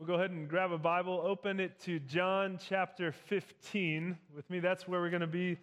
[0.00, 4.58] We'll go ahead and grab a Bible, open it to John chapter 15 with me.
[4.58, 5.56] That's where we're going to be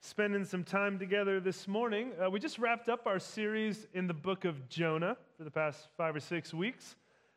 [0.00, 2.12] spending some time together this morning.
[2.18, 5.88] Uh, we just wrapped up our series in the book of Jonah for the past
[5.98, 6.96] five or six weeks.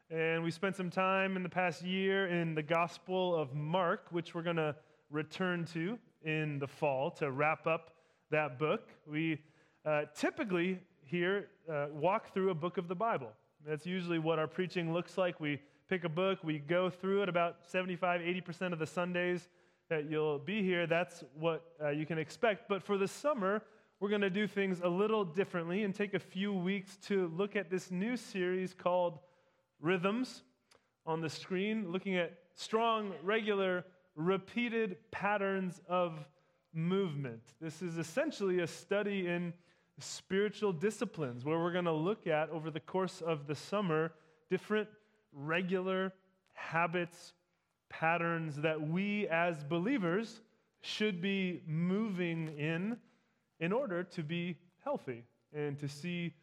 [0.09, 4.33] And we spent some time in the past year in the Gospel of Mark, which
[4.33, 4.73] we're going to
[5.11, 7.91] return to in the fall to wrap up
[8.31, 8.87] that book.
[9.05, 9.41] We
[9.85, 13.33] uh, typically here uh, walk through a book of the Bible.
[13.67, 15.41] That's usually what our preaching looks like.
[15.41, 19.47] We pick a book, we go through it about 75, 80% of the Sundays
[19.89, 20.85] that you'll be here.
[20.85, 22.67] That's what uh, you can expect.
[22.67, 23.61] But for the summer,
[23.99, 27.55] we're going to do things a little differently and take a few weeks to look
[27.55, 29.19] at this new series called
[29.79, 30.43] Rhythms
[31.05, 36.25] on the screen, looking at strong, regular, repeated patterns of
[36.73, 37.41] movement.
[37.61, 39.53] This is essentially a study in
[39.99, 44.11] spiritual disciplines where we're going to look at over the course of the summer
[44.49, 44.89] different
[45.37, 46.13] regular
[46.53, 47.33] habits,
[47.89, 50.41] patterns that we as believers
[50.81, 52.97] should be moving in
[53.59, 56.33] in order to be healthy and to see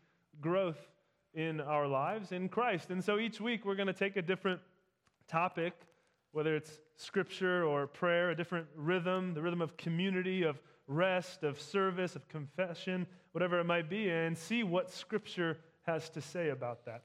[0.40, 0.88] growth
[1.34, 2.90] in our lives in Christ.
[2.90, 4.60] And so each week we're going to take a different
[5.28, 5.74] topic,
[6.32, 11.60] whether it's scripture or prayer, a different rhythm, the rhythm of community, of rest, of
[11.60, 16.84] service, of confession, whatever it might be, and see what scripture has to say about
[16.84, 17.02] that.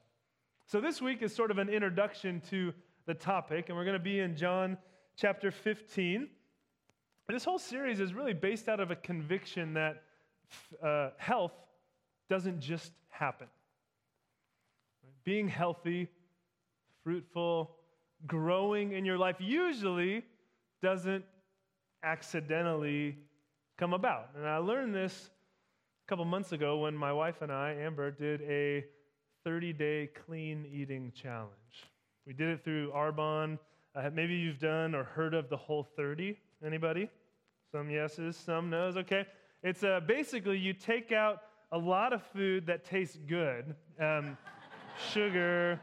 [0.70, 2.72] So this week is sort of an introduction to
[3.04, 4.78] the topic, and we're going to be in John
[5.16, 6.28] chapter 15.
[7.28, 10.04] This whole series is really based out of a conviction that
[10.80, 11.54] uh, health
[12.28, 13.48] doesn't just happen.
[15.24, 16.08] Being healthy,
[17.02, 17.72] fruitful,
[18.28, 20.24] growing in your life usually
[20.80, 21.24] doesn't
[22.04, 23.18] accidentally
[23.76, 24.28] come about.
[24.36, 25.30] And I learned this
[26.06, 28.84] a couple months ago when my wife and I, Amber, did a
[29.44, 31.50] 30 day clean eating challenge.
[32.26, 33.58] We did it through Arbonne.
[33.94, 36.36] Uh, maybe you've done or heard of the Whole 30.
[36.64, 37.08] Anybody?
[37.72, 38.96] Some yeses, some no's.
[38.96, 39.26] Okay.
[39.62, 41.42] It's uh, basically you take out
[41.72, 44.36] a lot of food that tastes good um,
[45.12, 45.80] sugar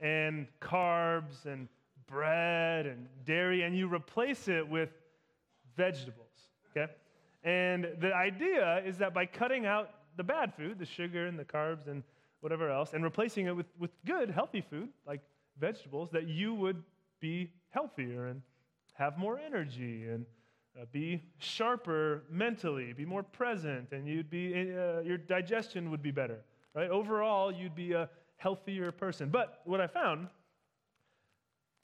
[0.00, 1.68] and carbs and
[2.06, 4.90] bread and dairy, and you replace it with
[5.76, 6.26] vegetables.
[6.70, 6.92] Okay?
[7.44, 11.44] And the idea is that by cutting out the bad food, the sugar and the
[11.44, 12.02] carbs and
[12.42, 15.20] whatever else, and replacing it with, with good, healthy food like
[15.58, 16.82] vegetables, that you would
[17.20, 18.42] be healthier and
[18.94, 20.26] have more energy and
[20.78, 26.10] uh, be sharper mentally, be more present, and you'd be, uh, your digestion would be
[26.10, 26.40] better.
[26.74, 26.90] Right?
[26.90, 29.28] Overall, you'd be a healthier person.
[29.28, 30.28] But what I found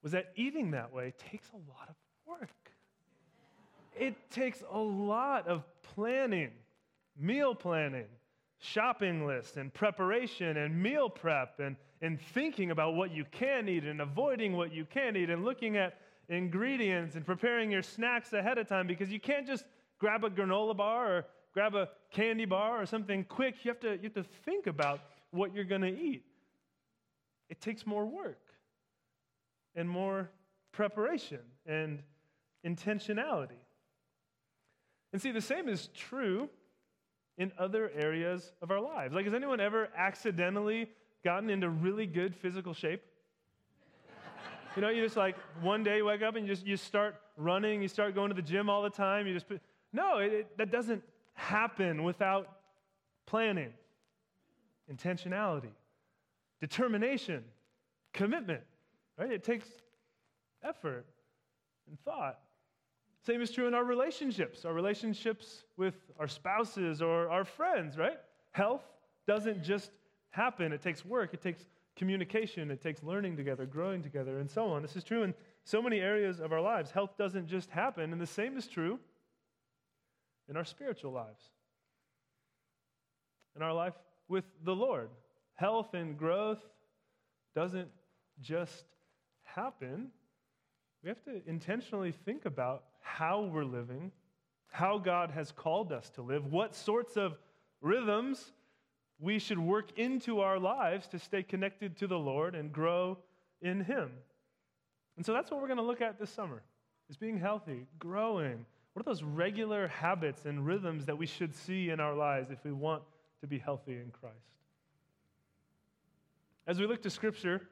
[0.02, 1.94] was that eating that way takes a lot of
[2.26, 2.50] work.
[3.96, 6.50] It takes a lot of planning,
[7.16, 8.06] meal planning,
[8.58, 13.84] shopping list and preparation and meal prep and, and thinking about what you can eat
[13.84, 15.98] and avoiding what you can't eat and looking at
[16.28, 19.64] ingredients and preparing your snacks ahead of time because you can't just
[19.98, 23.64] grab a granola bar or grab a candy bar or something quick.
[23.64, 26.24] You have to, you have to think about what you're going to eat.
[27.48, 28.40] It takes more work
[29.74, 30.30] and more
[30.72, 32.02] preparation and
[32.66, 33.60] intentionality.
[35.12, 36.50] And see, the same is true
[37.38, 39.14] in other areas of our lives.
[39.14, 40.90] Like, has anyone ever accidentally
[41.24, 43.00] gotten into really good physical shape?
[44.76, 47.16] you know, you just like one day you wake up and you just you start
[47.36, 49.26] running, you start going to the gym all the time.
[49.26, 49.62] You just put,
[49.92, 51.02] no, it, it, that doesn't
[51.34, 52.48] happen without
[53.26, 53.72] planning,
[54.92, 55.70] intentionality,
[56.60, 57.44] determination,
[58.12, 58.62] commitment.
[59.16, 59.32] Right?
[59.32, 59.66] It takes
[60.62, 61.06] effort
[61.88, 62.38] and thought.
[63.26, 68.18] Same is true in our relationships, our relationships with our spouses or our friends, right?
[68.52, 68.84] Health
[69.26, 69.90] doesn't just
[70.30, 70.72] happen.
[70.72, 74.82] It takes work, it takes communication, it takes learning together, growing together, and so on.
[74.82, 75.34] This is true in
[75.64, 76.90] so many areas of our lives.
[76.90, 78.98] Health doesn't just happen, and the same is true
[80.48, 81.42] in our spiritual lives,
[83.56, 83.94] in our life
[84.28, 85.10] with the Lord.
[85.54, 86.62] Health and growth
[87.54, 87.88] doesn't
[88.40, 88.84] just
[89.42, 90.08] happen.
[91.02, 94.12] We have to intentionally think about how we're living,
[94.70, 97.36] how God has called us to live, what sorts of
[97.80, 98.52] rhythms
[99.20, 103.18] we should work into our lives to stay connected to the Lord and grow
[103.60, 104.10] in Him.
[105.16, 106.62] And so that's what we're going to look at this summer
[107.10, 108.64] is being healthy, growing.
[108.92, 112.62] What are those regular habits and rhythms that we should see in our lives if
[112.64, 113.02] we want
[113.40, 114.36] to be healthy in Christ?
[116.66, 117.62] As we look to Scripture,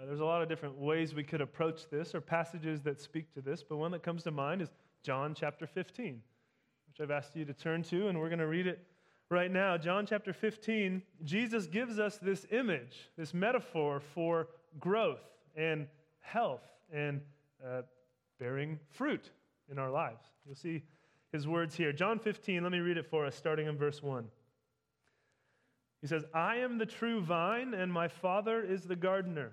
[0.00, 3.32] uh, there's a lot of different ways we could approach this or passages that speak
[3.34, 4.68] to this, but one that comes to mind is
[5.02, 6.20] John chapter 15,
[6.88, 8.84] which I've asked you to turn to, and we're going to read it
[9.30, 9.76] right now.
[9.76, 14.48] John chapter 15, Jesus gives us this image, this metaphor for
[14.80, 15.22] growth
[15.56, 15.86] and
[16.20, 16.62] health
[16.92, 17.20] and
[17.64, 17.82] uh,
[18.38, 19.30] bearing fruit
[19.70, 20.24] in our lives.
[20.44, 20.82] You'll see
[21.32, 21.92] his words here.
[21.92, 24.24] John 15, let me read it for us, starting in verse 1.
[26.00, 29.52] He says, I am the true vine, and my Father is the gardener.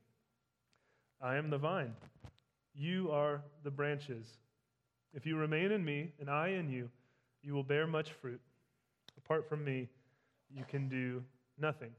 [1.21, 1.93] I am the vine,
[2.73, 4.25] you are the branches.
[5.13, 6.89] If you remain in me and I in you,
[7.43, 8.41] you will bear much fruit.
[9.17, 9.89] Apart from me,
[10.49, 11.23] you can do
[11.59, 11.91] nothing.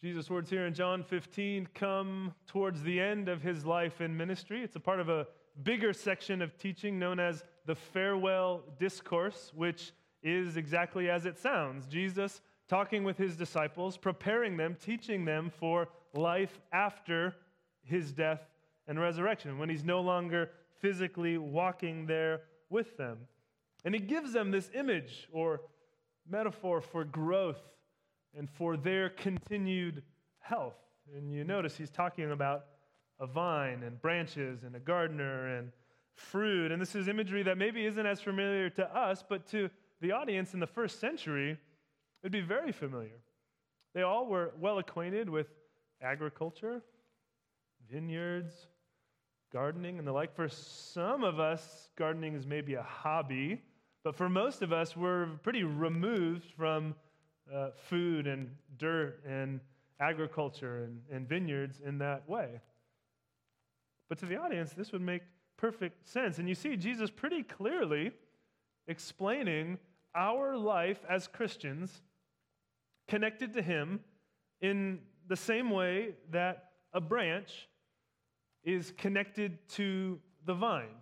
[0.00, 4.62] Jesus' words here in John 15 come towards the end of his life and ministry.
[4.62, 5.26] It's a part of a
[5.62, 9.92] bigger section of teaching known as the farewell discourse, which
[10.22, 15.88] is exactly as it sounds Jesus talking with his disciples, preparing them, teaching them for
[16.14, 17.34] life after
[17.82, 18.40] his death
[18.86, 20.50] and resurrection, when he's no longer
[20.80, 23.18] physically walking there with them.
[23.84, 25.60] And he gives them this image or
[26.28, 27.60] metaphor for growth
[28.36, 30.02] and for their continued
[30.40, 30.76] health.
[31.14, 32.66] And you notice he's talking about
[33.20, 35.70] a vine and branches and a gardener and
[36.14, 36.72] fruit.
[36.72, 39.70] And this is imagery that maybe isn't as familiar to us, but to
[40.00, 41.58] the audience in the first century, it
[42.22, 43.20] would be very familiar.
[43.94, 45.46] They all were well acquainted with
[46.02, 46.82] agriculture,
[47.90, 48.66] vineyards,
[49.52, 50.34] gardening, and the like.
[50.34, 53.62] For some of us, gardening is maybe a hobby.
[54.02, 56.94] But for most of us, we're pretty removed from
[57.52, 59.60] uh, food and dirt and
[60.00, 62.60] agriculture and, and vineyards in that way.
[64.08, 65.22] But to the audience, this would make
[65.56, 66.38] perfect sense.
[66.38, 68.12] And you see Jesus pretty clearly
[68.86, 69.78] explaining
[70.14, 72.02] our life as Christians
[73.08, 74.00] connected to Him
[74.60, 77.68] in the same way that a branch
[78.62, 80.96] is connected to the vine.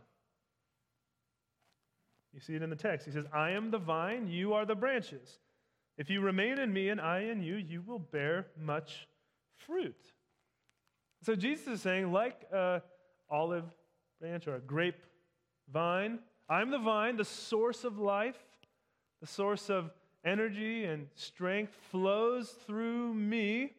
[2.32, 3.06] You see it in the text.
[3.06, 5.38] He says, I am the vine, you are the branches.
[5.98, 9.06] If you remain in me and I in you, you will bear much
[9.56, 9.96] fruit.
[11.22, 12.82] So Jesus is saying, like a
[13.30, 13.66] olive
[14.20, 15.02] branch or a grape
[15.72, 18.38] vine, I'm the vine, the source of life,
[19.20, 19.90] the source of
[20.24, 23.74] energy and strength flows through me,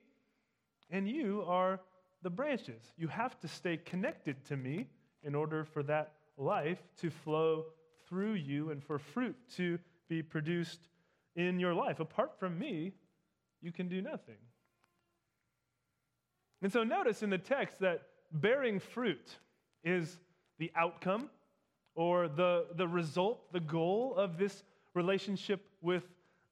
[0.94, 1.82] and you are
[2.22, 2.82] the branches.
[2.98, 4.88] You have to stay connected to me
[5.24, 7.66] in order for that life to flow
[8.08, 10.80] through you and for fruit to be produced
[11.36, 12.00] in your life.
[12.00, 12.94] Apart from me,
[13.62, 14.38] you can do nothing.
[16.62, 19.38] And so notice in the text that bearing fruit
[19.84, 20.20] is
[20.60, 21.30] the outcome
[21.96, 24.64] or the, the result, the goal of this
[24.94, 26.04] relationship with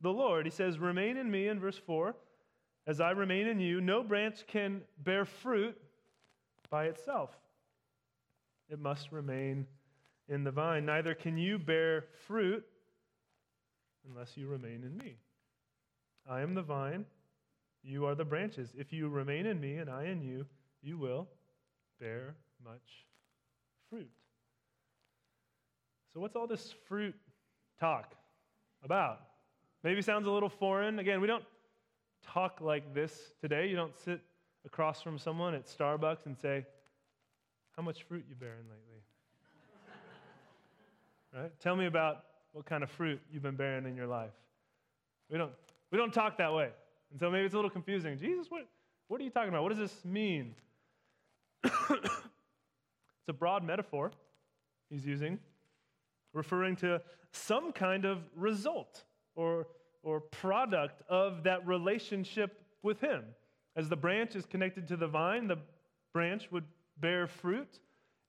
[0.01, 0.47] the Lord.
[0.47, 2.15] He says, Remain in me in verse 4.
[2.87, 5.77] As I remain in you, no branch can bear fruit
[6.69, 7.29] by itself.
[8.69, 9.67] It must remain
[10.27, 12.63] in the vine, neither can you bear fruit
[14.07, 15.17] unless you remain in me.
[16.29, 17.05] I am the vine,
[17.83, 18.69] you are the branches.
[18.77, 20.45] If you remain in me and I in you,
[20.81, 21.27] you will
[21.99, 23.05] bear much
[23.89, 24.09] fruit.
[26.13, 27.15] So, what's all this fruit
[27.79, 28.13] talk
[28.83, 29.21] about?
[29.83, 30.99] Maybe sounds a little foreign.
[30.99, 31.43] Again, we don't
[32.25, 33.67] talk like this today.
[33.67, 34.21] You don't sit
[34.65, 36.65] across from someone at Starbucks and say,
[37.75, 39.01] How much fruit you bearing lately?
[41.41, 41.59] right?
[41.59, 42.23] Tell me about
[42.53, 44.31] what kind of fruit you've been bearing in your life.
[45.29, 45.51] We don't,
[45.91, 46.69] we don't talk that way.
[47.11, 48.17] And so maybe it's a little confusing.
[48.17, 48.67] Jesus, what,
[49.07, 49.63] what are you talking about?
[49.63, 50.55] What does this mean?
[51.63, 52.09] it's
[53.27, 54.11] a broad metaphor
[54.89, 55.39] he's using,
[56.33, 57.01] referring to
[57.31, 59.03] some kind of result
[59.35, 59.67] or,
[60.03, 63.23] or product of that relationship with him.
[63.75, 65.59] As the branch is connected to the vine, the
[66.13, 66.65] branch would
[66.99, 67.79] bear fruit.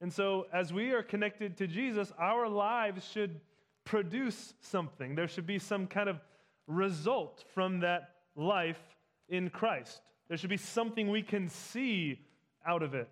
[0.01, 3.39] And so, as we are connected to Jesus, our lives should
[3.85, 5.15] produce something.
[5.15, 6.19] There should be some kind of
[6.67, 8.81] result from that life
[9.29, 10.01] in Christ.
[10.27, 12.19] There should be something we can see
[12.65, 13.09] out of it.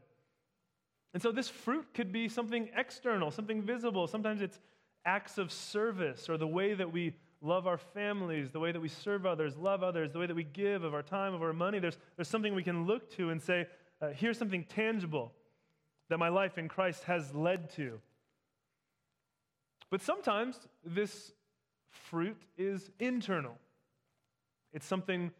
[1.13, 4.07] And so, this fruit could be something external, something visible.
[4.07, 4.59] Sometimes it's
[5.05, 8.87] acts of service or the way that we love our families, the way that we
[8.87, 11.79] serve others, love others, the way that we give of our time, of our money.
[11.79, 13.67] There's, there's something we can look to and say,
[14.01, 15.33] uh, here's something tangible
[16.09, 17.99] that my life in Christ has led to.
[19.89, 21.33] But sometimes this
[21.89, 23.57] fruit is internal,
[24.73, 25.31] it's something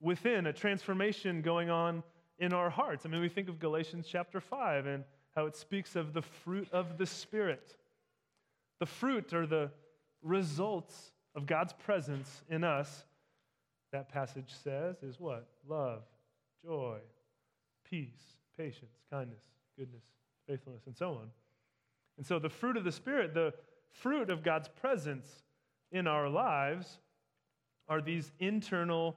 [0.00, 2.02] within, a transformation going on
[2.38, 3.06] in our hearts.
[3.06, 5.04] I mean, we think of Galatians chapter 5 and
[5.36, 7.76] how it speaks of the fruit of the Spirit.
[8.80, 9.70] The fruit are the
[10.22, 13.04] results of God's presence in us.
[13.92, 15.48] That passage says is what?
[15.68, 16.02] Love,
[16.64, 16.98] joy,
[17.88, 19.42] peace, patience, kindness,
[19.78, 20.02] goodness,
[20.46, 21.28] faithfulness, and so on.
[22.16, 23.52] And so the fruit of the Spirit, the
[23.90, 25.28] fruit of God's presence
[25.90, 26.98] in our lives,
[27.88, 29.16] are these internal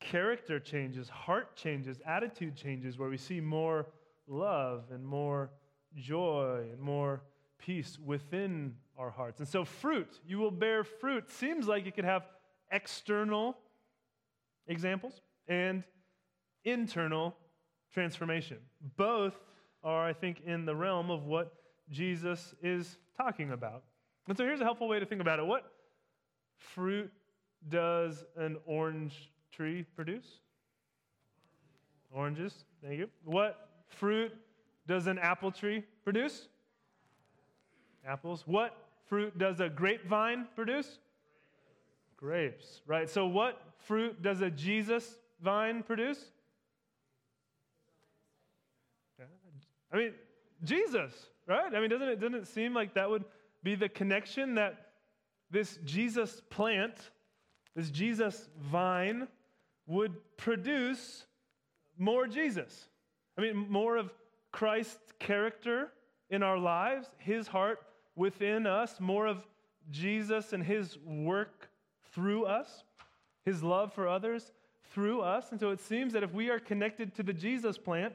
[0.00, 3.86] character changes, heart changes, attitude changes, where we see more
[4.26, 5.50] love and more
[5.96, 7.22] joy and more
[7.58, 9.40] peace within our hearts.
[9.40, 12.24] And so, fruit, you will bear fruit, seems like it could have
[12.70, 13.56] external
[14.66, 15.82] examples and
[16.64, 17.36] internal
[17.92, 18.58] transformation.
[18.96, 19.34] Both
[19.82, 21.52] are, I think, in the realm of what
[21.90, 23.82] Jesus is talking about.
[24.28, 25.46] And so, here's a helpful way to think about it.
[25.46, 25.70] What
[26.56, 27.10] fruit
[27.68, 30.40] does an orange tree produce?
[32.10, 33.08] Oranges, thank you.
[33.24, 34.32] What fruit
[34.86, 36.48] does an apple tree produce?
[38.06, 38.44] Apples.
[38.46, 38.76] What
[39.08, 40.98] fruit does a grapevine produce?
[42.16, 43.08] Grapes, right?
[43.08, 46.24] So, what fruit does a Jesus vine produce?
[49.92, 50.12] I mean,
[50.64, 51.12] Jesus,
[51.46, 51.74] right?
[51.74, 53.24] I mean, doesn't it, doesn't it seem like that would
[53.62, 54.86] be the connection that
[55.50, 57.10] this Jesus plant,
[57.76, 59.28] this Jesus vine,
[59.86, 61.26] would produce
[61.98, 62.88] more Jesus?
[63.36, 64.10] I mean, more of
[64.50, 65.92] Christ's character
[66.30, 67.80] in our lives, his heart
[68.16, 69.46] within us, more of
[69.90, 71.68] Jesus and his work
[72.12, 72.84] through us,
[73.44, 74.52] his love for others
[74.92, 75.50] through us.
[75.50, 78.14] And so it seems that if we are connected to the Jesus plant,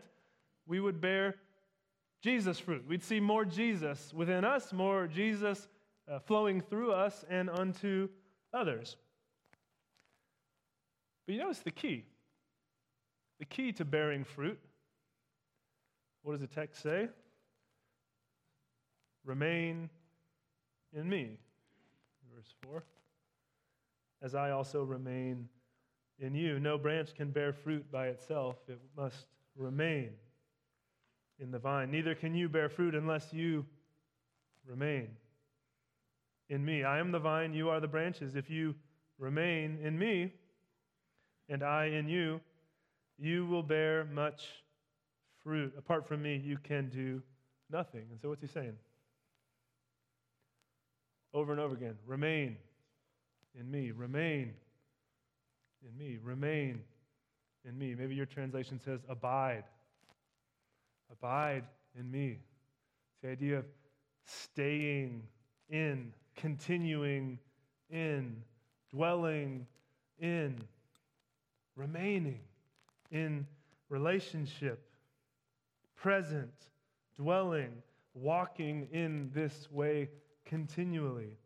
[0.68, 1.36] we would bear
[2.22, 2.84] Jesus fruit.
[2.88, 5.68] We'd see more Jesus within us, more Jesus
[6.10, 8.10] uh, flowing through us and unto
[8.54, 8.96] others.
[11.25, 12.06] But you notice the key.
[13.39, 14.60] The key to bearing fruit.
[16.24, 17.10] What does the text say?
[19.28, 19.90] Remain
[20.94, 21.38] in me.
[22.34, 22.82] Verse 4.
[24.22, 25.50] As I also remain
[26.20, 26.60] in you.
[26.60, 30.12] No branch can bear fruit by itself, it must remain
[31.40, 31.92] in the vine.
[31.92, 33.66] Neither can you bear fruit unless you
[34.66, 35.10] remain
[36.50, 36.86] in me.
[36.86, 38.36] I am the vine, you are the branches.
[38.36, 38.76] If you
[39.20, 40.32] remain in me,
[41.50, 42.40] and I in you,
[43.20, 44.46] you will bear much
[45.44, 45.74] fruit.
[45.78, 47.22] Apart from me, you can do
[47.70, 48.06] nothing.
[48.10, 48.76] And so, what's he saying?
[51.34, 52.58] Over and over again remain
[53.60, 54.54] in me, remain
[55.88, 56.82] in me, remain
[57.66, 57.96] in me.
[57.96, 59.64] Maybe your translation says abide.
[61.12, 61.64] Abide
[61.98, 62.40] in me.
[63.14, 63.66] It's the idea of
[64.26, 65.24] staying
[65.70, 67.40] in, continuing
[67.90, 68.44] in,
[68.92, 69.66] dwelling
[70.20, 70.62] in,
[71.76, 72.42] remaining
[73.12, 73.48] in
[73.90, 74.90] relationship,
[75.96, 76.54] present,
[77.16, 77.72] dwelling,
[78.14, 80.10] walking in this way
[80.48, 81.38] continually.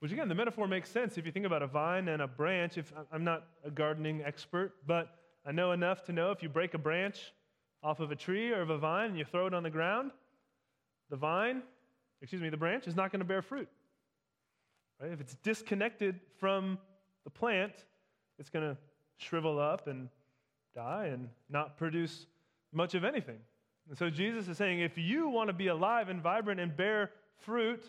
[0.00, 2.76] Which again, the metaphor makes sense if you think about a vine and a branch.
[2.76, 5.08] If I'm not a gardening expert, but
[5.46, 7.32] I know enough to know if you break a branch
[7.82, 10.10] off of a tree or of a vine and you throw it on the ground,
[11.10, 11.62] the vine,
[12.20, 13.68] excuse me, the branch is not going to bear fruit.
[15.00, 15.10] Right?
[15.10, 16.78] If it's disconnected from
[17.24, 17.72] the plant,
[18.38, 18.76] it's going to
[19.16, 20.08] shrivel up and
[20.74, 22.26] die and not produce
[22.72, 23.38] much of anything.
[23.88, 27.10] And so Jesus is saying if you want to be alive and vibrant and bear
[27.38, 27.82] fruit,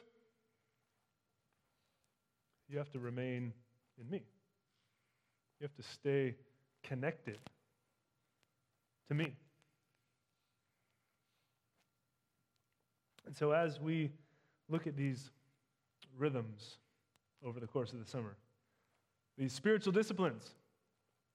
[2.69, 3.53] you have to remain
[3.99, 4.23] in me.
[5.59, 6.35] You have to stay
[6.83, 7.39] connected
[9.07, 9.33] to me.
[13.25, 14.11] And so, as we
[14.69, 15.31] look at these
[16.17, 16.77] rhythms
[17.43, 18.35] over the course of the summer,
[19.37, 20.51] these spiritual disciplines,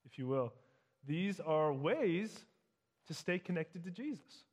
[0.05, 0.53] if you will,
[1.07, 2.45] these are ways
[3.07, 4.45] to stay connected to Jesus.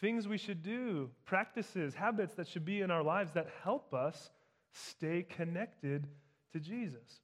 [0.00, 4.30] Things we should do, practices, habits that should be in our lives that help us
[4.72, 6.06] stay connected
[6.52, 7.20] to Jesus.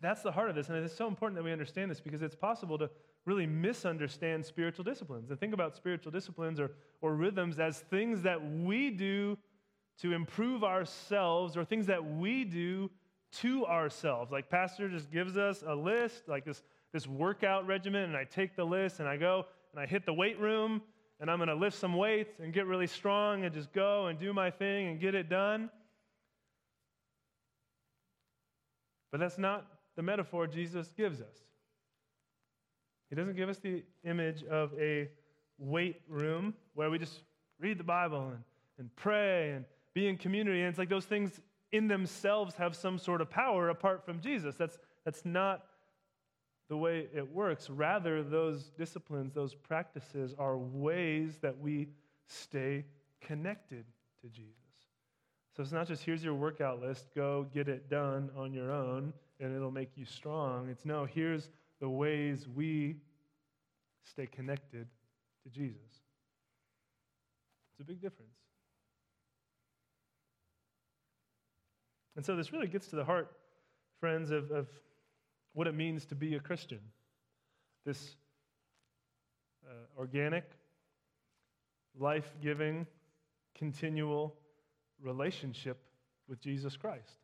[0.00, 0.68] That's the heart of this.
[0.68, 2.88] And it's so important that we understand this because it's possible to
[3.24, 8.40] really misunderstand spiritual disciplines and think about spiritual disciplines or, or rhythms as things that
[8.42, 9.36] we do
[10.00, 12.90] to improve ourselves or things that we do
[13.32, 14.30] to ourselves.
[14.30, 16.62] Like, Pastor just gives us a list, like this,
[16.92, 20.14] this workout regimen, and I take the list and I go and I hit the
[20.14, 20.80] weight room
[21.20, 24.18] and I'm going to lift some weights and get really strong and just go and
[24.18, 25.70] do my thing and get it done.
[29.10, 31.34] But that's not the metaphor Jesus gives us.
[33.10, 35.08] He doesn't give us the image of a
[35.58, 37.22] weight room where we just
[37.58, 38.44] read the Bible and,
[38.78, 40.60] and pray and be in community.
[40.60, 41.40] And it's like those things
[41.72, 44.54] in themselves have some sort of power apart from Jesus.
[44.54, 45.64] That's, that's not
[46.68, 47.70] the way it works.
[47.70, 51.88] Rather, those disciplines, those practices are ways that we
[52.26, 52.84] stay
[53.20, 53.84] connected
[54.22, 54.54] to Jesus.
[55.56, 59.12] So it's not just here's your workout list, go get it done on your own
[59.40, 60.68] and it'll make you strong.
[60.68, 62.96] It's no, here's the ways we
[64.04, 64.86] stay connected
[65.44, 65.80] to Jesus.
[67.72, 68.30] It's a big difference.
[72.16, 73.30] And so this really gets to the heart,
[74.00, 74.66] friends, of, of
[75.52, 76.80] what it means to be a Christian.
[77.84, 78.16] This
[79.66, 80.44] uh, organic,
[81.98, 82.86] life giving,
[83.54, 84.34] continual
[85.00, 85.78] relationship
[86.28, 87.16] with Jesus Christ.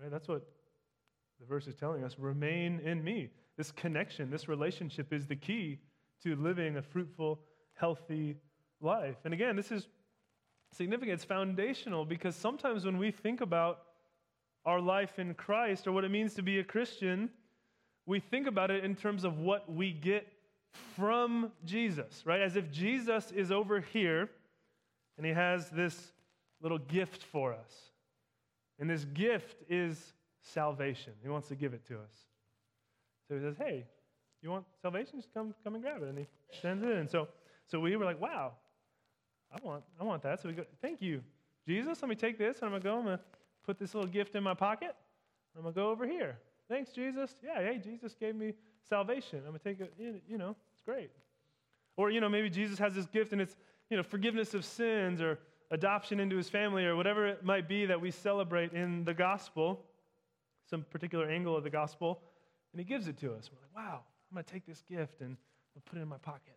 [0.00, 0.10] Right?
[0.10, 0.46] That's what
[1.40, 2.16] the verse is telling us.
[2.18, 3.30] Remain in me.
[3.56, 5.78] This connection, this relationship is the key
[6.22, 7.40] to living a fruitful,
[7.74, 8.36] healthy
[8.80, 9.16] life.
[9.24, 9.88] And again, this is
[10.72, 11.14] significant.
[11.14, 13.80] It's foundational because sometimes when we think about
[14.68, 17.30] our life in Christ or what it means to be a Christian,
[18.04, 20.30] we think about it in terms of what we get
[20.94, 22.42] from Jesus, right?
[22.42, 24.28] As if Jesus is over here
[25.16, 26.12] and he has this
[26.60, 27.72] little gift for us.
[28.78, 31.14] And this gift is salvation.
[31.22, 32.12] He wants to give it to us.
[33.26, 33.86] So he says, Hey,
[34.42, 35.18] you want salvation?
[35.18, 36.08] Just come, come and grab it.
[36.10, 36.26] And he
[36.60, 37.08] sends it in.
[37.08, 37.28] So,
[37.66, 38.52] so we were like, Wow,
[39.50, 40.42] I want, I want that.
[40.42, 41.22] So we go, Thank you,
[41.66, 42.02] Jesus.
[42.02, 42.98] Let me take this and I'm going to go.
[42.98, 43.24] I'm going to
[43.68, 44.96] put this little gift in my pocket.
[45.54, 46.38] I'm going to go over here.
[46.70, 47.36] Thanks, Jesus.
[47.44, 48.54] Yeah, hey, Jesus gave me
[48.88, 49.40] salvation.
[49.40, 51.10] I'm going to take it, you know, it's great.
[51.98, 53.56] Or, you know, maybe Jesus has this gift and it's,
[53.90, 55.38] you know, forgiveness of sins or
[55.70, 59.84] adoption into his family or whatever it might be that we celebrate in the gospel,
[60.70, 62.22] some particular angle of the gospel,
[62.72, 63.50] and he gives it to us.
[63.52, 65.36] We're like, wow, I'm going to take this gift and
[65.76, 66.56] I'll put it in my pocket.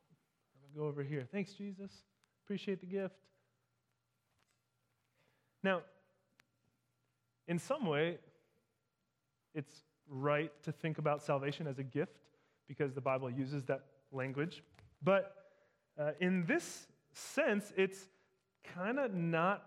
[0.55, 1.27] I'm going to go over here.
[1.29, 1.91] Thanks, Jesus.
[2.45, 3.15] Appreciate the gift.
[5.61, 5.81] Now,
[7.51, 8.17] in some way,
[9.53, 12.15] it's right to think about salvation as a gift
[12.65, 14.63] because the Bible uses that language.
[15.03, 15.35] But
[15.99, 18.07] uh, in this sense, it's
[18.63, 19.65] kind of not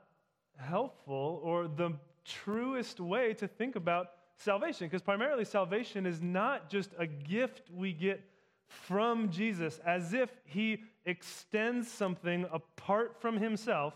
[0.56, 1.92] helpful or the
[2.24, 7.92] truest way to think about salvation because primarily salvation is not just a gift we
[7.92, 8.24] get
[8.66, 13.92] from Jesus as if he extends something apart from himself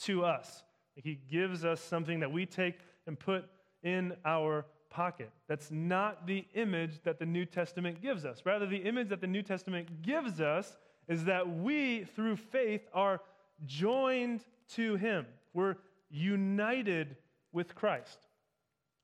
[0.00, 0.64] to us.
[0.96, 3.44] He gives us something that we take and put
[3.82, 5.30] in our pocket.
[5.48, 8.42] That's not the image that the New Testament gives us.
[8.44, 10.76] Rather, the image that the New Testament gives us
[11.08, 13.20] is that we, through faith, are
[13.64, 15.26] joined to Him.
[15.54, 15.76] We're
[16.10, 17.16] united
[17.52, 18.18] with Christ,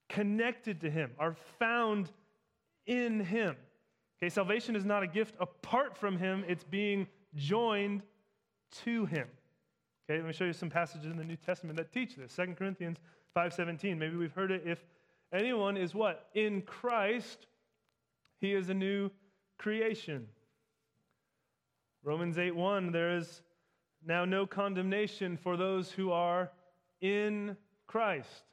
[0.09, 2.11] connected to Him, are found
[2.87, 3.57] in Him.
[4.19, 8.03] Okay, salvation is not a gift apart from Him, it's being joined
[8.85, 9.27] to Him.
[10.05, 12.35] Okay, let me show you some passages in the New Testament that teach this.
[12.35, 12.99] 2 Corinthians
[13.35, 13.99] 5:17.
[13.99, 14.63] Maybe we've heard it.
[14.67, 14.85] If
[15.33, 16.29] anyone is what?
[16.35, 17.47] In Christ,
[18.41, 19.11] he is a new
[19.59, 20.29] creation.
[22.03, 23.43] Romans 8:1, there is
[24.05, 26.51] now no condemnation for those who are
[27.01, 28.45] in Christ.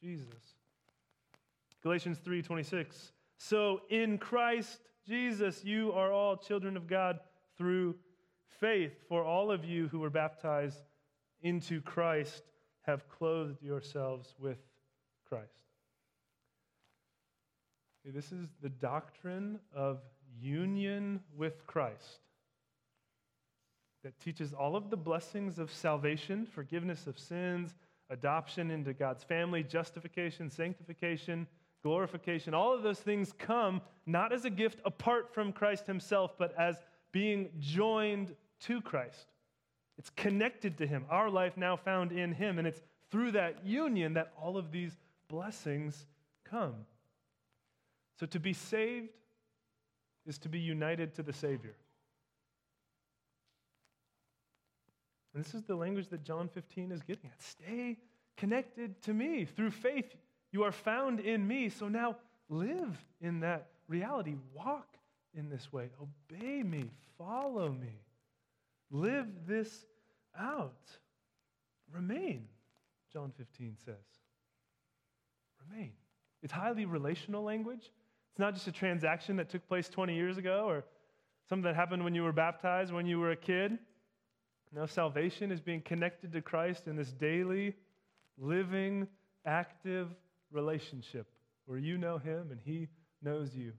[0.00, 0.56] Jesus.
[1.82, 3.12] Galatians 3:26.
[3.38, 7.20] So in Christ Jesus you are all children of God
[7.56, 7.98] through
[8.60, 9.02] faith.
[9.08, 10.84] For all of you who were baptized
[11.40, 12.51] into Christ
[12.82, 14.58] have clothed yourselves with
[15.28, 15.48] Christ.
[18.04, 20.00] This is the doctrine of
[20.40, 22.18] union with Christ
[24.02, 27.74] that teaches all of the blessings of salvation, forgiveness of sins,
[28.10, 31.46] adoption into God's family, justification, sanctification,
[31.82, 32.54] glorification.
[32.54, 36.76] All of those things come not as a gift apart from Christ Himself, but as
[37.12, 39.31] being joined to Christ.
[39.98, 44.14] It's connected to Him, our life now found in Him, and it's through that union
[44.14, 44.96] that all of these
[45.28, 46.06] blessings
[46.44, 46.74] come.
[48.18, 49.10] So to be saved
[50.26, 51.74] is to be united to the Savior.
[55.34, 57.42] And this is the language that John 15 is getting at.
[57.42, 57.98] Stay
[58.36, 59.44] connected to me.
[59.44, 60.14] Through faith,
[60.52, 61.68] you are found in me.
[61.68, 62.16] So now
[62.48, 64.34] live in that reality.
[64.52, 64.96] Walk
[65.34, 65.88] in this way.
[66.00, 66.90] Obey me.
[67.16, 67.98] Follow me.
[68.92, 69.86] Live this
[70.38, 70.86] out.
[71.92, 72.46] Remain,
[73.12, 73.94] John 15 says.
[75.68, 75.92] Remain.
[76.42, 77.90] It's highly relational language.
[78.30, 80.84] It's not just a transaction that took place 20 years ago or
[81.48, 83.78] something that happened when you were baptized when you were a kid.
[84.74, 87.74] No, salvation is being connected to Christ in this daily,
[88.38, 89.06] living,
[89.44, 90.08] active
[90.50, 91.26] relationship
[91.66, 92.88] where you know Him and He
[93.22, 93.72] knows you.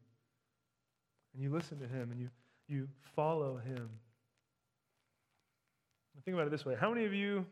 [1.34, 2.30] And you listen to Him and you,
[2.68, 3.90] you follow Him.
[6.26, 7.46] Think about it this way How many of you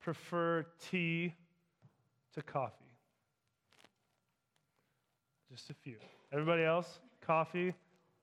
[0.00, 1.34] prefer tea
[2.34, 2.84] to coffee?
[5.50, 5.96] Just a few.
[6.32, 6.98] Everybody else?
[7.24, 7.72] Coffee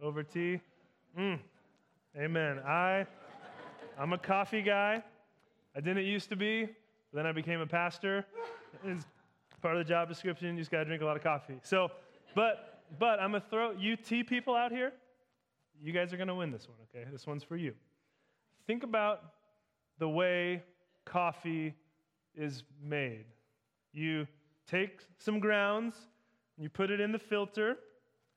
[0.02, 0.60] over tea?
[1.18, 1.40] Mm.
[2.18, 2.60] Amen.
[2.60, 3.06] I,
[3.98, 5.02] I'm a coffee guy.
[5.76, 6.68] I didn't used to be.
[7.14, 8.26] Then I became a pastor.
[8.84, 9.06] It's
[9.62, 10.56] part of the job description.
[10.56, 11.58] You just got to drink a lot of coffee.
[11.64, 11.90] So,
[12.36, 14.92] but, but I'm going to throw you tea people out here.
[15.82, 17.10] You guys are going to win this one, okay?
[17.12, 17.74] This one's for you.
[18.68, 19.24] Think about
[20.02, 20.64] the way
[21.06, 21.76] coffee
[22.34, 23.26] is made.
[23.94, 24.28] You
[24.68, 25.94] take some grounds,
[26.58, 27.78] you put it in the filter.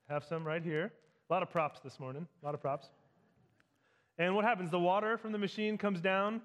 [0.07, 0.93] Have some right here.
[1.27, 2.27] A lot of props this morning.
[2.43, 2.91] A lot of props.
[4.19, 4.69] And what happens?
[4.69, 6.39] The water from the machine comes down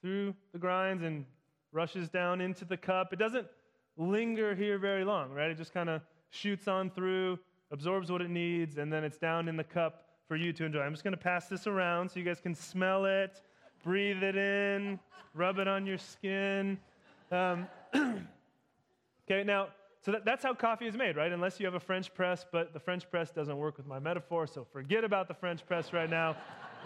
[0.00, 1.24] through the grinds and
[1.72, 3.12] rushes down into the cup.
[3.12, 3.48] It doesn't
[3.96, 5.50] linger here very long, right?
[5.50, 7.40] It just kind of shoots on through,
[7.72, 10.82] absorbs what it needs, and then it's down in the cup for you to enjoy.
[10.82, 13.40] I'm just going to pass this around so you guys can smell it,
[13.84, 14.98] breathe it in,
[15.34, 16.78] rub it on your skin.
[17.30, 19.68] Um, okay, now,
[20.00, 21.30] so that, that's how coffee is made, right?
[21.30, 24.46] Unless you have a French press, but the French press doesn't work with my metaphor,
[24.46, 26.36] so forget about the French press right now.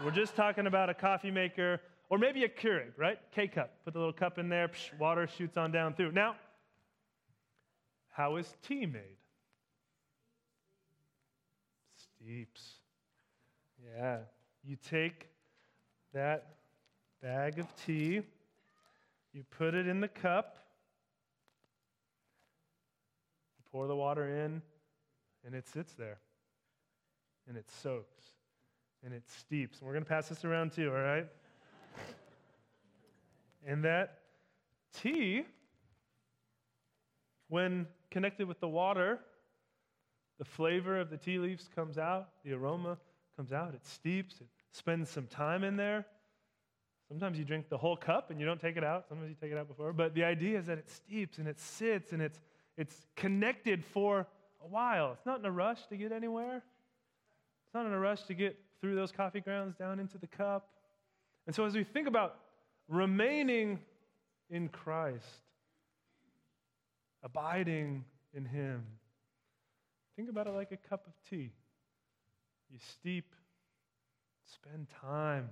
[0.05, 1.81] We're just talking about a coffee maker
[2.11, 3.19] or maybe a Keurig, right?
[3.35, 3.71] K cup.
[3.85, 6.13] Put the little cup in there, psh, water shoots on down through.
[6.13, 6.37] Now,
[8.11, 9.17] how is tea made?
[11.97, 12.75] Steeps.
[13.97, 14.19] Yeah.
[14.65, 15.29] You take
[16.13, 16.58] that
[17.23, 18.23] bag of tea,
[19.33, 20.57] you put it in the cup,
[23.59, 24.63] you pour the water in,
[25.45, 26.19] and it sits there.
[27.47, 28.25] And it soaks.
[29.05, 29.79] And it steeps.
[29.79, 31.27] And we're going to pass this around too, all right?
[33.67, 34.19] And that
[34.95, 35.45] tea,
[37.49, 39.21] when connected with the water,
[40.39, 42.99] the flavor of the tea leaves comes out, the aroma
[43.37, 46.07] comes out, it steeps, it spends some time in there.
[47.09, 49.07] Sometimes you drink the whole cup and you don't take it out.
[49.09, 49.93] Sometimes you take it out before.
[49.93, 52.39] But the idea is that it steeps and it sits and it's,
[52.77, 54.27] it's connected for
[54.63, 55.13] a while.
[55.13, 56.57] It's not in a rush to get anywhere.
[56.57, 60.69] It's not in a rush to get through those coffee grounds down into the cup.
[61.47, 62.37] And so as we think about
[62.89, 63.79] remaining
[64.51, 65.25] in Christ,
[67.23, 68.85] abiding in Him.
[70.17, 71.53] Think about it like a cup of tea.
[72.71, 73.35] You steep,
[74.45, 75.51] spend time,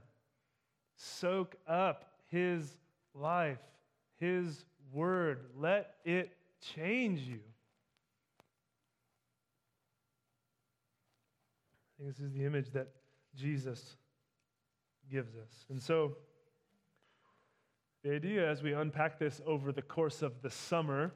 [0.97, 2.79] soak up His
[3.15, 3.59] life,
[4.19, 5.41] His word.
[5.59, 6.37] Let it
[6.75, 7.41] change you.
[11.99, 12.89] I think this is the image that
[13.35, 13.97] Jesus
[15.11, 15.65] gives us.
[15.71, 16.17] And so,
[18.03, 21.13] the idea as we unpack this over the course of the summer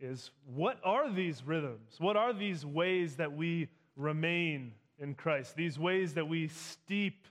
[0.00, 1.96] is what are these rhythms?
[1.98, 5.56] What are these ways that we remain in Christ?
[5.56, 7.26] These ways that we steep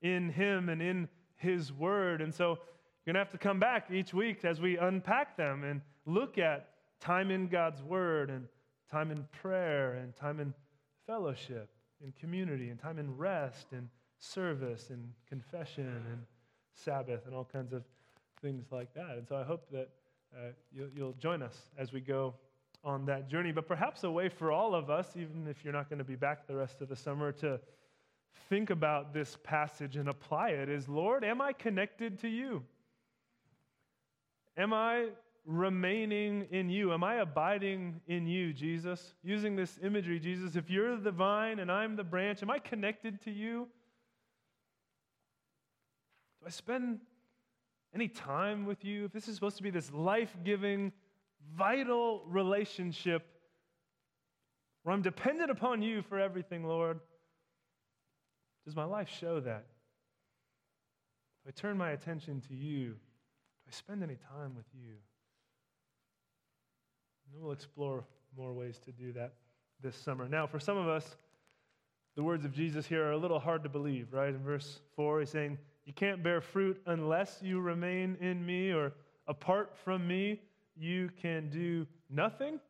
[0.00, 2.20] in Him and in His Word.
[2.20, 2.58] And so
[3.04, 6.38] you're going to have to come back each week as we unpack them and look
[6.38, 6.68] at
[7.00, 8.46] time in God's Word and
[8.90, 10.54] time in prayer and time in
[11.06, 11.70] fellowship,
[12.02, 16.20] and community, and time in rest and service and confession and
[16.74, 17.82] Sabbath and all kinds of
[18.40, 19.16] things like that.
[19.16, 19.88] And so I hope that
[20.36, 22.34] uh, you'll, you'll join us as we go
[22.84, 23.52] on that journey.
[23.52, 26.14] But perhaps a way for all of us, even if you're not going to be
[26.14, 27.58] back the rest of the summer, to
[28.48, 32.62] think about this passage and apply it is Lord, am I connected to you?
[34.56, 35.08] Am I
[35.44, 36.92] remaining in you?
[36.92, 39.14] Am I abiding in you, Jesus?
[39.22, 43.20] Using this imagery, Jesus, if you're the vine and I'm the branch, am I connected
[43.22, 43.68] to you?
[46.40, 47.00] Do I spend
[47.94, 50.92] any time with you, if this is supposed to be this life giving,
[51.56, 53.26] vital relationship
[54.82, 57.00] where I'm dependent upon you for everything, Lord,
[58.68, 59.64] does my life show that?
[61.42, 62.88] Do I turn my attention to you?
[62.88, 64.92] Do I spend any time with you?
[67.24, 68.04] And we'll explore
[68.36, 69.32] more ways to do that
[69.82, 70.28] this summer.
[70.28, 71.16] Now, for some of us,
[72.14, 74.34] the words of Jesus here are a little hard to believe, right?
[74.34, 78.92] In verse 4, he's saying, you can't bear fruit unless you remain in me, or
[79.28, 80.42] apart from me,
[80.76, 82.60] you can do nothing.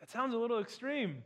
[0.00, 1.22] That sounds a little extreme.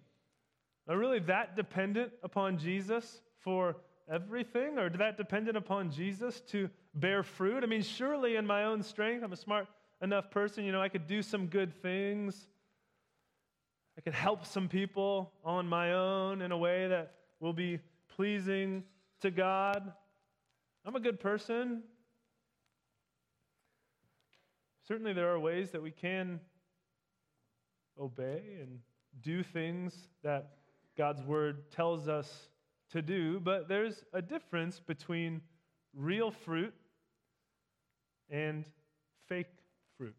[0.89, 3.77] Are really that dependent upon Jesus for
[4.11, 7.63] everything, or that dependent upon Jesus to bear fruit?
[7.63, 9.69] I mean, surely in my own strength, I'm a smart
[10.01, 12.47] enough person, you know, I could do some good things.
[13.99, 18.85] I could help some people on my own in a way that will be pleasing
[19.21, 19.93] to God.
[20.87, 21.83] I'm a good person.
[24.87, 26.41] Certainly, there are ways that we can
[28.01, 28.79] obey and
[29.21, 30.53] do things that
[30.99, 32.49] God's word tells us
[32.91, 35.41] to do, but there's a difference between
[35.95, 36.75] real fruit
[38.29, 38.65] and
[39.29, 39.47] fake
[39.97, 40.17] fruit.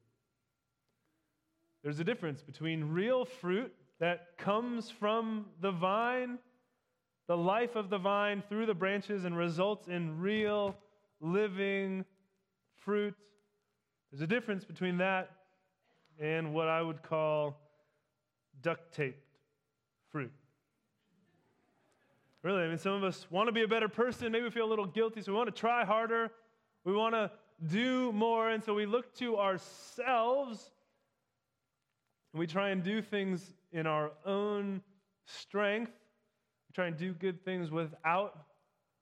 [1.83, 6.39] There's a difference between real fruit that comes from the vine,
[7.27, 10.77] the life of the vine through the branches, and results in real,
[11.19, 12.05] living
[12.77, 13.15] fruit.
[14.11, 15.29] There's a difference between that
[16.19, 17.59] and what I would call
[18.61, 19.25] duct taped
[20.09, 20.31] fruit.
[22.41, 24.31] Really, I mean, some of us want to be a better person.
[24.31, 26.31] Maybe we feel a little guilty, so we want to try harder.
[26.85, 27.31] We want to
[27.67, 30.71] do more, and so we look to ourselves
[32.31, 34.81] and we try and do things in our own
[35.25, 35.91] strength.
[36.69, 38.45] We try and do good things without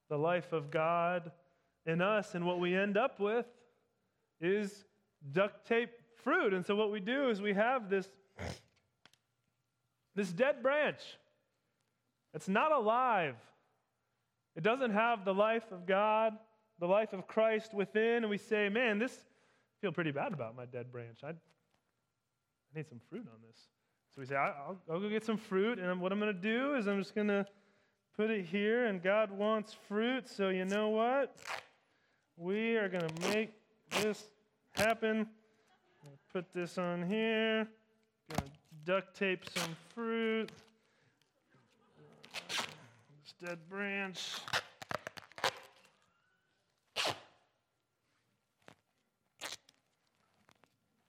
[0.09, 1.31] the life of God
[1.85, 3.45] in us, and what we end up with
[4.41, 4.85] is
[5.31, 5.91] duct tape
[6.23, 6.53] fruit.
[6.53, 8.07] And so what we do is we have this,
[10.15, 10.99] this dead branch.
[12.33, 13.35] It's not alive.
[14.55, 16.33] It doesn't have the life of God,
[16.79, 20.55] the life of Christ within, and we say, man, this I feel pretty bad about
[20.55, 21.19] my dead branch.
[21.23, 21.33] I, I
[22.75, 23.57] need some fruit on this.
[24.15, 26.75] So we say, I'll, I'll go get some fruit, and what I'm going to do
[26.75, 27.45] is I'm just going to
[28.15, 31.35] put it here, and God wants fruit, so you know what?
[32.35, 33.51] We are going to make
[34.01, 34.23] this
[34.71, 35.27] happen.
[36.33, 37.67] Put this on here.
[38.29, 38.51] Gonna
[38.85, 40.51] duct tape some fruit.
[43.43, 44.19] Dead branch.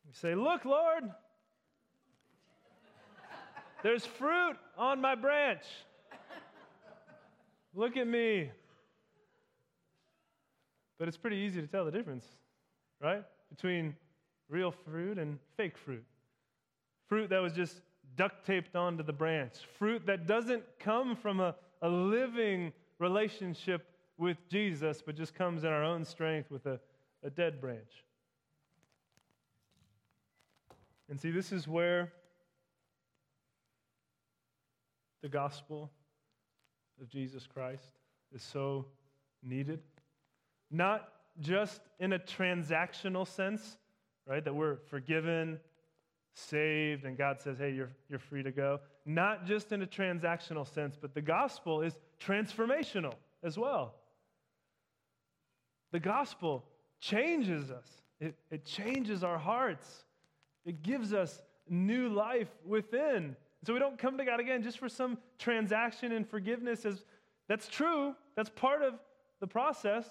[0.07, 1.05] We say, Look, Lord,
[3.83, 5.63] there's fruit on my branch.
[7.75, 8.51] Look at me.
[10.99, 12.27] But it's pretty easy to tell the difference,
[13.01, 13.25] right?
[13.49, 13.95] Between
[14.51, 16.05] real fruit and fake fruit.
[17.09, 17.81] Fruit that was just
[18.17, 19.55] duct taped onto the branch.
[19.79, 23.87] Fruit that doesn't come from a, a living relationship
[24.17, 26.81] with Jesus, but just comes in our own strength with a,
[27.23, 28.05] a dead branch.
[31.09, 32.13] And see, this is where
[35.23, 35.91] the gospel
[37.01, 37.91] of Jesus Christ
[38.35, 38.87] is so
[39.43, 39.81] needed.
[40.71, 41.09] Not
[41.41, 43.77] just in a transactional sense,
[44.27, 44.45] right?
[44.45, 45.61] That we're forgiven,
[46.35, 48.81] saved, and God says, hey, you're, you're free to go.
[49.09, 53.95] Not just in a transactional sense, but the gospel is transformational as well.
[55.93, 56.67] The gospel
[57.01, 57.89] changes us,
[58.21, 60.05] it, it changes our hearts,
[60.67, 61.41] it gives us
[61.71, 63.35] new life within.
[63.65, 66.85] So we don't come to God again just for some transaction and forgiveness.
[66.85, 67.03] As,
[67.49, 68.93] that's true, that's part of
[69.41, 70.05] the process.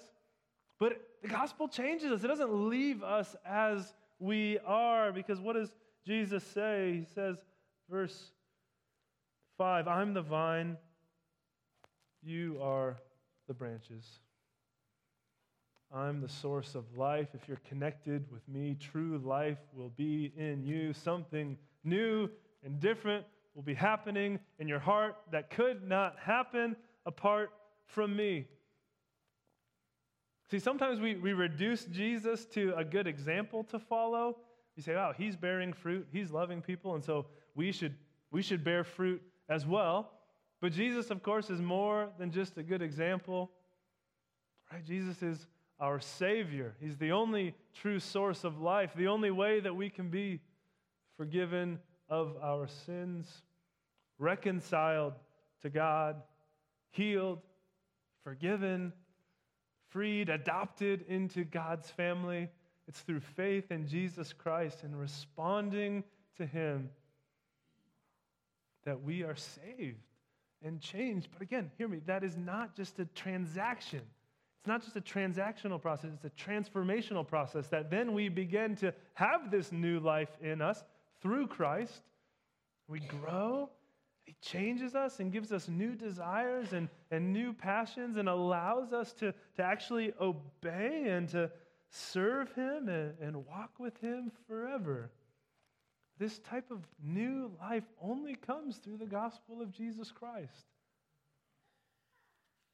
[0.80, 2.24] But the gospel changes us.
[2.24, 5.12] It doesn't leave us as we are.
[5.12, 5.70] Because what does
[6.04, 6.94] Jesus say?
[6.98, 7.36] He says,
[7.88, 8.32] verse
[9.58, 10.76] 5 I'm the vine,
[12.22, 12.96] you are
[13.48, 14.20] the branches.
[15.92, 17.28] I'm the source of life.
[17.34, 20.92] If you're connected with me, true life will be in you.
[20.92, 22.28] Something new
[22.62, 27.50] and different will be happening in your heart that could not happen apart
[27.86, 28.46] from me.
[30.50, 34.36] See, sometimes we, we reduce Jesus to a good example to follow.
[34.76, 37.96] You say, oh, he's bearing fruit, he's loving people, and so we should,
[38.30, 40.10] we should bear fruit as well.
[40.60, 43.50] But Jesus, of course, is more than just a good example.
[44.72, 44.84] Right?
[44.84, 45.46] Jesus is
[45.80, 46.74] our Savior.
[46.80, 50.40] He's the only true source of life, the only way that we can be
[51.16, 53.26] forgiven of our sins,
[54.18, 55.14] reconciled
[55.62, 56.16] to God,
[56.90, 57.40] healed,
[58.24, 58.92] forgiven,
[59.90, 62.48] freed, adopted into God's family.
[62.88, 66.02] It's through faith in Jesus Christ and responding
[66.36, 66.90] to Him
[68.84, 70.04] that we are saved
[70.62, 71.28] and changed.
[71.32, 74.00] But again, hear me, that is not just a transaction.
[74.60, 78.92] It's not just a transactional process, it's a transformational process that then we begin to
[79.14, 80.82] have this new life in us
[81.20, 82.02] through Christ.
[82.88, 83.70] We grow
[84.28, 89.14] he changes us and gives us new desires and, and new passions and allows us
[89.14, 91.50] to, to actually obey and to
[91.88, 95.10] serve Him and, and walk with Him forever.
[96.18, 100.66] This type of new life only comes through the gospel of Jesus Christ.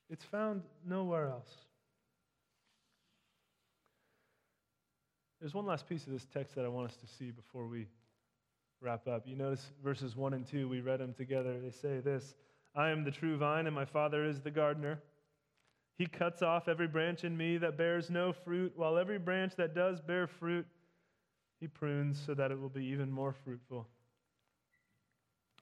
[0.09, 1.51] It's found nowhere else.
[5.41, 7.87] There's one last piece of this text that I want us to see before we
[8.81, 9.27] wrap up.
[9.27, 11.61] You notice verses 1 and 2, we read them together.
[11.61, 12.35] They say this
[12.75, 15.01] I am the true vine, and my Father is the gardener.
[15.97, 19.75] He cuts off every branch in me that bears no fruit, while every branch that
[19.75, 20.67] does bear fruit,
[21.65, 23.87] he prunes so that it will be even more fruitful.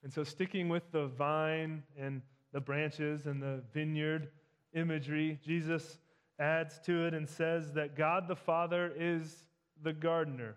[0.02, 4.28] And so, sticking with the vine and the branches and the vineyard
[4.74, 5.98] imagery, Jesus
[6.40, 9.44] adds to it and says that God the Father is
[9.80, 10.56] the gardener.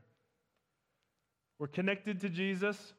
[1.60, 2.94] We're connected to Jesus.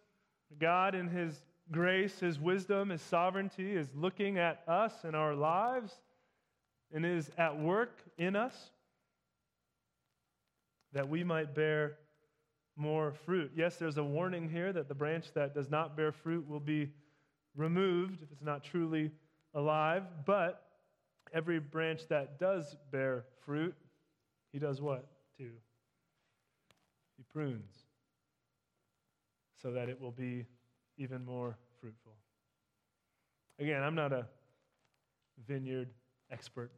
[0.61, 5.93] God, in his grace, His wisdom, His sovereignty is looking at us and our lives
[6.95, 8.71] and is at work in us
[10.93, 11.99] that we might bear
[12.77, 13.51] more fruit.
[13.57, 16.91] Yes, there's a warning here that the branch that does not bear fruit will be
[17.57, 19.11] removed if it's not truly
[19.55, 20.63] alive, but
[21.33, 23.75] every branch that does bear fruit,
[24.53, 25.07] he does what
[25.39, 25.53] too?
[27.17, 27.73] He prunes
[29.61, 30.45] so that it will be
[30.99, 32.13] even more fruitful.
[33.59, 34.27] Again, I'm not a
[35.49, 35.89] vineyard
[36.31, 36.71] expert,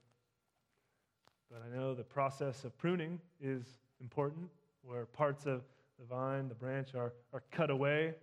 [1.51, 3.65] but I know the process of pruning is
[4.01, 4.49] important,
[4.83, 5.63] where parts of
[5.99, 8.15] the vine, the branch are, are cut away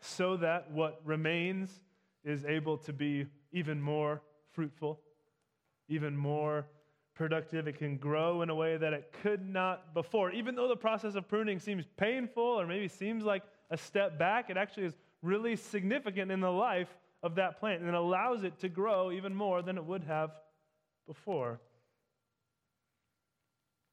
[0.00, 1.80] so that what remains
[2.24, 4.20] is able to be even more
[4.52, 5.00] fruitful,
[5.88, 6.66] even more
[7.14, 7.66] productive.
[7.66, 10.30] It can grow in a way that it could not before.
[10.32, 14.50] Even though the process of pruning seems painful or maybe seems like a step back,
[14.50, 16.88] it actually is really significant in the life
[17.22, 20.30] of that plant and it allows it to grow even more than it would have
[21.06, 21.60] before.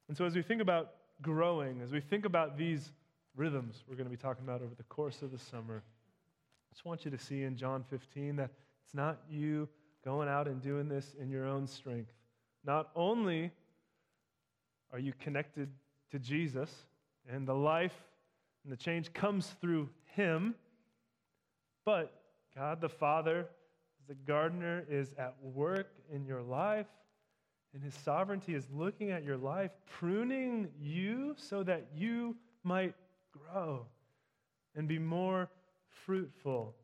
[0.08, 2.92] And so, as we think about growing, as we think about these
[3.36, 6.84] rhythms we're going to be talking about over the course of the summer, I just
[6.84, 8.50] want you to see in John 15 that
[8.84, 9.68] it's not you
[10.04, 12.12] going out and doing this in your own strength.
[12.64, 13.50] Not only
[14.92, 15.68] are you connected
[16.10, 16.70] to Jesus,
[17.28, 17.94] and the life
[18.64, 20.54] and the change comes through Him,
[21.84, 22.12] but
[22.54, 23.46] God the Father,
[24.08, 26.86] the gardener, is at work in your life
[27.76, 32.94] and his sovereignty is looking at your life, pruning you so that you might
[33.36, 33.86] grow
[34.74, 35.48] and be more
[36.04, 36.74] fruitful.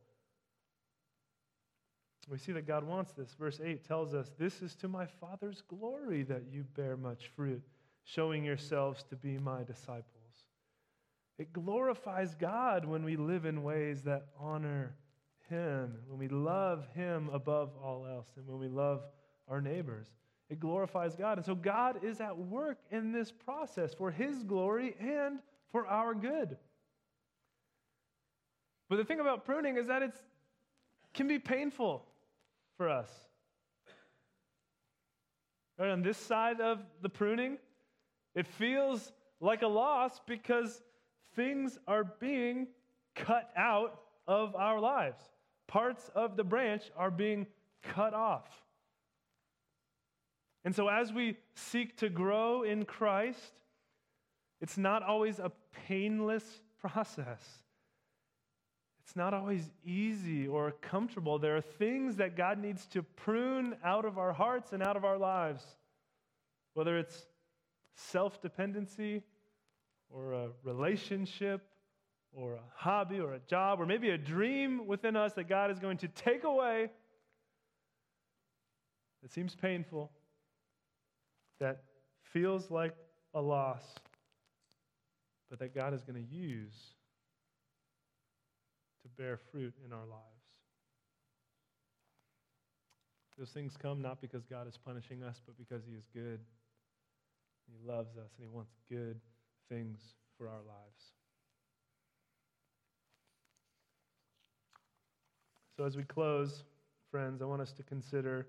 [2.28, 3.34] We see that God wants this.
[3.38, 7.62] Verse 8 tells us, This is to my Father's glory that you bear much fruit,
[8.04, 10.06] showing yourselves to be my disciples.
[11.38, 14.94] It glorifies God when we live in ways that honor
[15.48, 19.02] Him, when we love Him above all else, and when we love
[19.48, 20.06] our neighbors.
[20.48, 21.38] It glorifies God.
[21.38, 25.40] And so God is at work in this process for His glory and
[25.72, 26.56] for our good.
[28.88, 30.12] But the thing about pruning is that it
[31.14, 32.04] can be painful
[32.76, 33.10] for us.
[35.78, 37.56] Right on this side of the pruning,
[38.34, 40.82] it feels like a loss because
[41.34, 42.68] things are being
[43.14, 45.20] cut out of our lives.
[45.66, 47.46] Parts of the branch are being
[47.82, 48.46] cut off.
[50.64, 53.52] And so, as we seek to grow in Christ,
[54.62, 55.52] it's not always a
[55.86, 57.42] painless process.
[59.04, 61.38] It's not always easy or comfortable.
[61.38, 65.04] There are things that God needs to prune out of our hearts and out of
[65.04, 65.62] our lives,
[66.74, 67.26] whether it's
[67.96, 69.22] self dependency
[70.08, 71.66] or a relationship
[72.32, 75.78] or a hobby or a job or maybe a dream within us that God is
[75.78, 76.88] going to take away.
[79.24, 80.10] It seems painful
[81.60, 81.82] that
[82.22, 82.94] feels like
[83.34, 83.82] a loss,
[85.52, 86.94] but that God is going to use
[89.02, 90.22] to bear fruit in our lives.
[93.36, 96.40] Those things come not because God is punishing us, but because He is good.
[97.66, 99.20] He loves us and He wants good
[99.68, 100.00] things
[100.38, 101.12] for our lives.
[105.76, 106.64] So, as we close,
[107.10, 108.46] friends, I want us to consider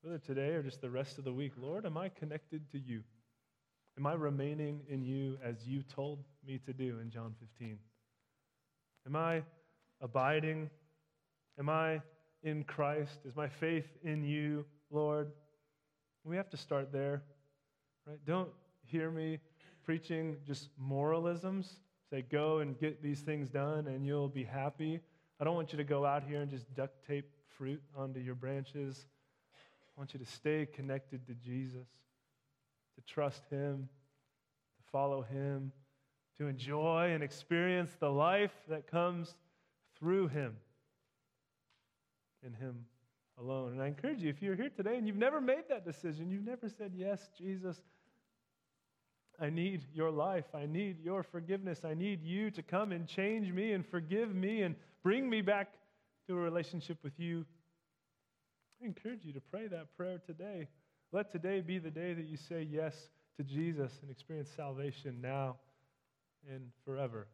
[0.00, 3.02] whether today or just the rest of the week, Lord, am I connected to you?
[4.00, 7.78] Am I remaining in you as you told me to do in John 15?
[9.06, 9.42] Am I
[10.00, 10.70] abiding?
[11.58, 12.00] Am I
[12.42, 13.18] in Christ?
[13.26, 15.30] Is my faith in you, Lord?
[16.24, 17.22] We have to start there,
[18.06, 18.18] right?
[18.24, 18.48] Don't
[18.86, 19.38] hear me
[19.84, 21.68] preaching just moralisms.
[22.08, 25.00] Say, go and get these things done and you'll be happy.
[25.38, 28.34] I don't want you to go out here and just duct tape fruit onto your
[28.34, 29.04] branches
[30.00, 31.86] I want you to stay connected to Jesus,
[32.96, 33.88] to trust Him,
[34.76, 35.72] to follow Him,
[36.38, 39.34] to enjoy and experience the life that comes
[39.98, 40.56] through Him,
[42.44, 42.84] in Him
[43.38, 43.72] alone.
[43.72, 46.44] And I encourage you, if you're here today and you've never made that decision, you've
[46.44, 47.80] never said, Yes, Jesus,
[49.40, 50.46] I need your life.
[50.54, 51.84] I need your forgiveness.
[51.84, 55.72] I need you to come and change me and forgive me and bring me back
[56.26, 57.46] to a relationship with you
[58.82, 60.68] I encourage you to pray that prayer today.
[61.12, 62.94] Let today be the day that you say yes
[63.36, 65.56] to Jesus and experience salvation now
[66.48, 67.26] and forever.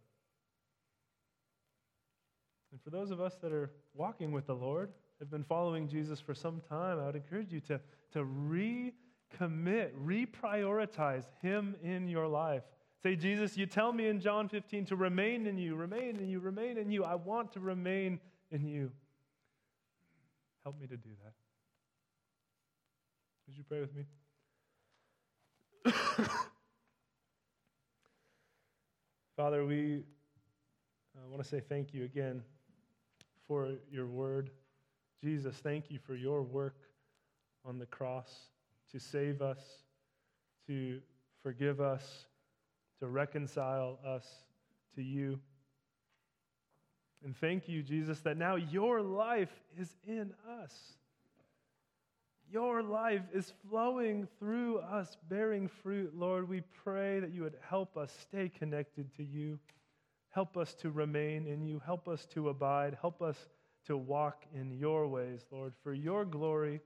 [2.73, 6.21] And for those of us that are walking with the Lord, have been following Jesus
[6.21, 7.81] for some time, I would encourage you to,
[8.13, 12.63] to recommit, reprioritize Him in your life.
[13.03, 16.41] Say, Jesus, you tell me in John 15 to remain in you, remain in you,
[16.41, 17.05] remain in you.
[17.05, 18.21] I want to remain
[18.51, 18.91] in you.
[20.65, 21.33] Help me to do that.
[23.47, 24.05] Would you pray with me?
[29.37, 30.03] Father, we
[31.17, 32.43] uh, want to say thank you again
[33.47, 34.51] for your word.
[35.23, 36.89] Jesus, thank you for your work
[37.65, 38.49] on the cross
[38.91, 39.61] to save us,
[40.67, 41.01] to
[41.43, 42.27] forgive us,
[42.99, 44.27] to reconcile us
[44.95, 45.39] to you.
[47.25, 50.33] And thank you, Jesus, that now your life is in
[50.63, 50.75] us.
[52.51, 56.13] Your life is flowing through us, bearing fruit.
[56.17, 59.59] Lord, we pray that you would help us stay connected to you.
[60.31, 61.81] Help us to remain in you.
[61.85, 62.97] Help us to abide.
[63.01, 63.49] Help us
[63.87, 66.81] to walk in your ways, Lord, for your glory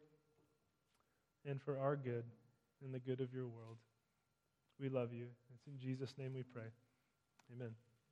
[1.44, 2.24] and for our good
[2.82, 3.76] and the good of your world.
[4.78, 5.26] We love you.
[5.54, 6.70] It's in Jesus' name we pray.
[7.54, 7.89] Amen.